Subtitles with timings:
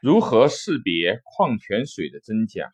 [0.00, 2.72] 如何识别矿泉水的真假？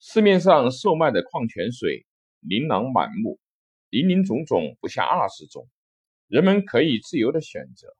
[0.00, 2.04] 市面上售卖的矿泉水
[2.40, 3.38] 琳琅满目，
[3.88, 5.68] 林林总总不下二十种，
[6.26, 7.94] 人们可以自由的选择。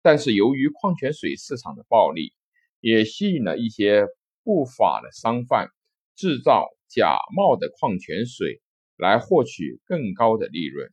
[0.00, 2.32] 但是由于矿泉水市场的暴利，
[2.80, 4.06] 也吸引了一些
[4.42, 5.68] 不法的商贩
[6.14, 8.62] 制造假冒的矿泉水
[8.96, 10.90] 来获取更高的利润。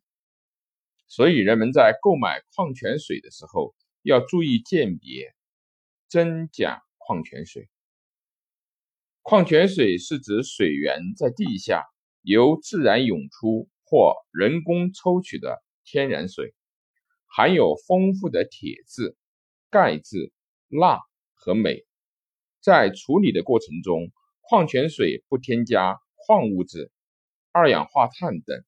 [1.08, 5.34] 所以人们在购买矿泉水的时候要注意鉴别。
[6.16, 7.68] 真假矿泉水。
[9.22, 11.84] 矿泉水是指水源在地下
[12.22, 16.56] 由自然涌出或人工抽取的天然水，
[17.26, 19.18] 含有丰富的铁质、
[19.70, 20.32] 钙质、
[20.70, 21.02] 钠
[21.34, 21.86] 和镁。
[22.62, 24.10] 在处理的过程中，
[24.40, 26.94] 矿泉水不添加矿物质、
[27.52, 28.64] 二氧化碳等，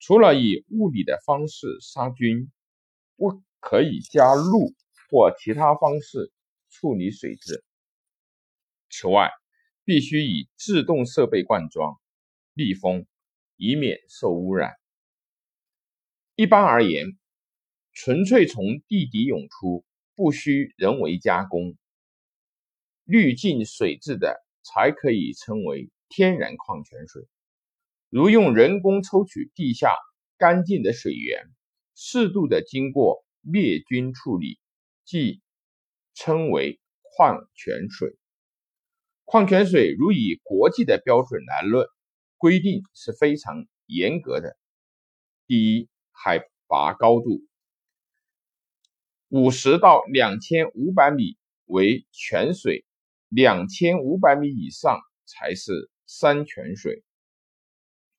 [0.00, 2.50] 除了以物理的方式杀菌，
[3.14, 4.74] 不可以加氯
[5.08, 6.32] 或其他方式。
[6.72, 7.62] 处理水质。
[8.88, 9.30] 此外，
[9.84, 12.00] 必须以自动设备灌装、
[12.54, 13.06] 密封，
[13.56, 14.72] 以免受污染。
[16.34, 17.18] 一般而言，
[17.92, 21.76] 纯粹从地底涌出，不需人为加工、
[23.04, 27.28] 滤净水质的，才可以称为天然矿泉水。
[28.08, 29.94] 如用人工抽取地下
[30.38, 31.44] 干净的水源，
[31.94, 34.58] 适度的经过灭菌处理，
[35.04, 35.41] 即。
[36.14, 38.16] 称为矿泉水。
[39.24, 41.86] 矿泉水如以国际的标准来论，
[42.36, 44.56] 规定是非常严格的。
[45.46, 47.42] 第一，海拔高度，
[49.28, 52.84] 五十到两千五百米为泉水，
[53.28, 57.02] 两千五百米以上才是山泉水。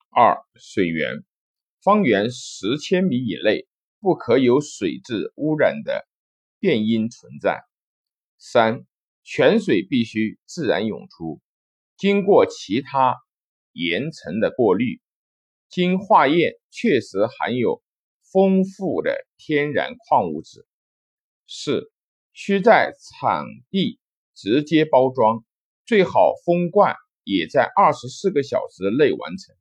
[0.10, 1.24] 二，水源，
[1.82, 3.68] 方圆十千米以内
[4.00, 6.08] 不可有水质污染的
[6.60, 7.64] 变因存在。
[8.46, 8.86] 三、
[9.24, 11.40] 泉水必须自然涌出，
[11.96, 13.16] 经过其他
[13.72, 15.00] 岩层的过滤，
[15.70, 17.82] 经化验确实含有
[18.22, 20.68] 丰富的天然矿物质。
[21.48, 21.90] 四、
[22.34, 23.98] 需在场地
[24.36, 25.46] 直接包装，
[25.86, 29.56] 最好封罐也在二十四个小时内完成，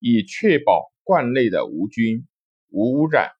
[0.00, 2.26] 以确保罐内的无菌
[2.70, 3.30] 无污染。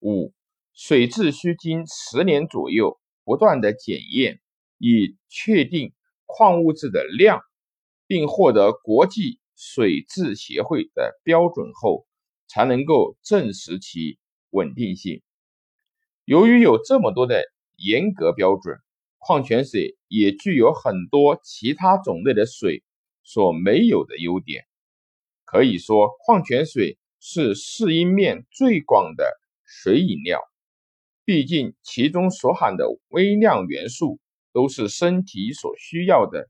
[0.00, 0.32] 五、
[0.72, 2.98] 水质需经十年左右。
[3.24, 4.40] 不断的检验，
[4.78, 5.92] 以确定
[6.26, 7.40] 矿物质的量，
[8.06, 12.06] 并获得国际水质协会的标准后，
[12.48, 14.18] 才能够证实其
[14.50, 15.22] 稳定性。
[16.24, 17.44] 由于有这么多的
[17.76, 18.78] 严格标准，
[19.18, 22.82] 矿泉水也具有很多其他种类的水
[23.22, 24.64] 所没有的优点。
[25.44, 29.24] 可以说，矿泉水是适应面最广的
[29.64, 30.40] 水饮料。
[31.24, 34.18] 毕竟，其中所含的微量元素
[34.52, 36.48] 都是身体所需要的。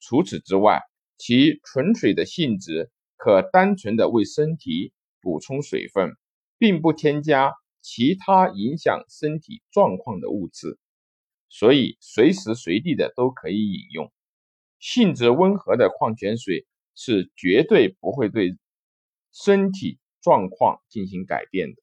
[0.00, 0.80] 除此之外，
[1.18, 6.12] 其纯水的性质可单纯的为身体补充水分，
[6.56, 7.52] 并不添加
[7.82, 10.78] 其他影响身体状况的物质，
[11.48, 14.10] 所以随时随地的都可以饮用。
[14.78, 18.56] 性质温和的矿泉水是绝对不会对
[19.32, 21.82] 身体状况进行改变的。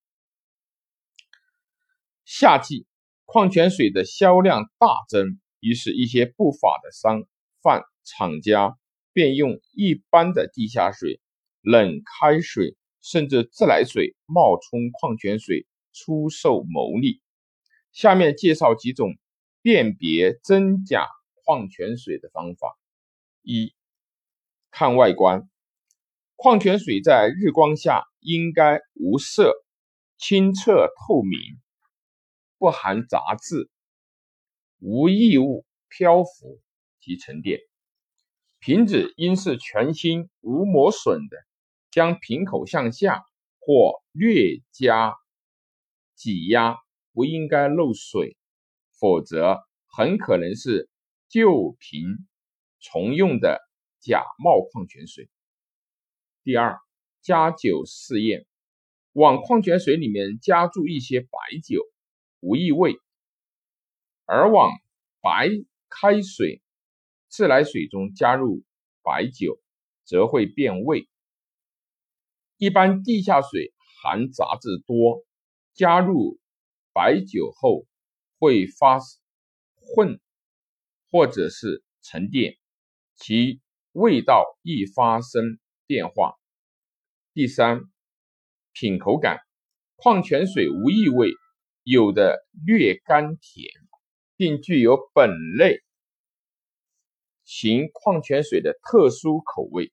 [2.26, 2.88] 夏季
[3.24, 7.24] 矿泉水的销量大增，于是，一些不法的商
[7.62, 8.78] 贩厂家
[9.14, 11.22] 便用一般的地下水、
[11.62, 17.22] 冷开水，甚至自来水冒充矿泉水出售牟利。
[17.92, 19.16] 下面介绍几种
[19.62, 21.08] 辨别真假
[21.44, 22.76] 矿泉水的方法：
[23.44, 23.74] 一、
[24.72, 25.48] 看外观，
[26.36, 29.54] 矿泉水在日光下应该无色、
[30.18, 31.40] 清澈透明。
[32.58, 33.70] 不含杂质，
[34.80, 36.62] 无异物漂浮
[37.00, 37.60] 及沉淀。
[38.60, 41.38] 瓶子应是全新无磨损的，
[41.92, 43.24] 将瓶口向下
[43.60, 45.14] 或略加
[46.16, 46.78] 挤压，
[47.14, 48.38] 不应该漏水，
[49.00, 50.90] 否则很可能是
[51.28, 52.28] 旧瓶
[52.80, 53.60] 重用的
[54.00, 55.30] 假冒矿泉水。
[56.44, 56.80] 第二，
[57.22, 58.46] 加酒试验，
[59.12, 61.30] 往矿泉水里面加注一些白
[61.64, 61.82] 酒。
[62.46, 62.94] 无异味，
[64.26, 64.70] 而往
[65.20, 65.50] 白
[65.90, 66.62] 开水、
[67.28, 68.64] 自来水中加入
[69.02, 69.60] 白酒，
[70.04, 71.10] 则会变味。
[72.58, 75.26] 一般地下水含杂质多，
[75.74, 76.40] 加入
[76.94, 77.88] 白酒后
[78.38, 79.00] 会发
[79.80, 80.22] 混，
[81.10, 82.58] 或者是沉淀，
[83.16, 83.60] 其
[83.92, 85.58] 味道易发生
[85.88, 86.36] 变化。
[87.34, 87.82] 第三，
[88.72, 89.40] 品口感，
[89.96, 91.32] 矿泉水无异味。
[91.86, 93.72] 有的略甘甜，
[94.36, 95.84] 并具有本类
[97.44, 99.92] 型矿泉水的特殊口味，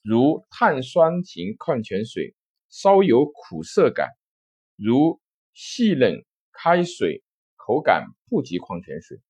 [0.00, 2.34] 如碳酸型矿泉水
[2.70, 4.08] 稍有苦涩感，
[4.74, 5.20] 如
[5.52, 7.22] 细冷开水
[7.56, 9.20] 口感不及矿泉水。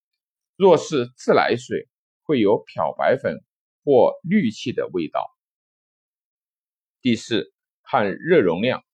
[0.55, 1.89] 若是自来水，
[2.23, 3.41] 会有漂白粉
[3.83, 5.29] 或氯气的味道。
[7.01, 7.53] 第四，
[7.83, 8.85] 看热容量，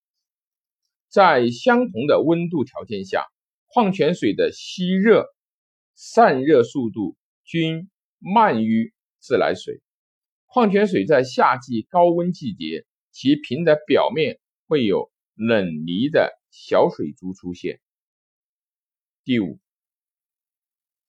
[1.15, 3.25] 在相同的温度条件下，
[3.67, 5.29] 矿泉水的吸热、
[5.95, 7.89] 散热速度均
[8.19, 9.81] 慢于自来水。
[10.47, 17.81] 矿泉水在夏季高温季节，其瓶的表面会有冷凝的小水珠出现。
[19.23, 19.61] 第五，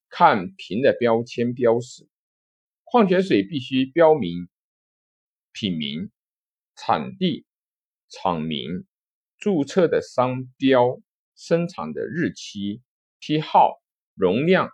[0.07, 2.07] 看瓶的标签标识，
[2.83, 4.49] 矿泉水必须标明
[5.51, 6.11] 品名、
[6.75, 7.47] 产地、
[8.07, 8.85] 厂名、
[9.45, 10.99] 注册的商标、
[11.35, 12.81] 生产的日期、
[13.19, 13.79] 批号、
[14.15, 14.71] 容量、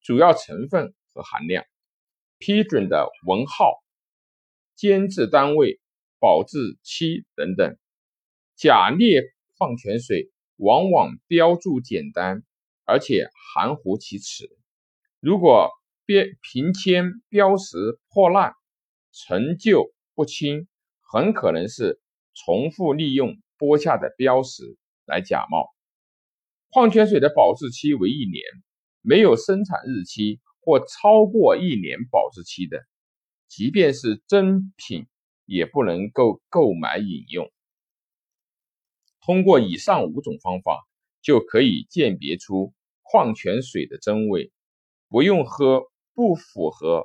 [0.00, 1.66] 主要成分和含量、
[2.38, 3.84] 批准的文号。
[4.74, 5.82] 监制单位、
[6.18, 7.76] 保质期等等。
[8.54, 9.22] 假劣
[9.58, 12.42] 矿泉水往往标注简单，
[12.86, 14.48] 而且含糊其辞。
[15.20, 15.68] 如果
[16.06, 18.54] 标瓶签标识破烂、
[19.12, 20.68] 陈旧不清，
[21.02, 22.00] 很可能是
[22.32, 24.76] 重复利用剥下的标识
[25.06, 25.74] 来假冒。
[26.70, 28.42] 矿泉水的保质期为一年，
[29.00, 32.84] 没有生产日期或超过一年保质期的。
[33.48, 35.06] 即便是真品，
[35.44, 37.50] 也不能够购买饮用。
[39.20, 40.86] 通过以上五种方法，
[41.22, 44.52] 就可以鉴别出矿泉水的真伪，
[45.08, 47.04] 不用喝不符合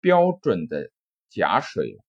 [0.00, 0.90] 标准的
[1.28, 2.00] 假水。